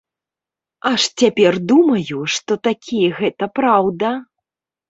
Аж 0.91 1.01
цяпер 1.23 1.53
думаю, 1.71 2.17
што 2.37 2.51
такі 2.69 3.01
гэта 3.21 3.51
праўда. 3.59 4.09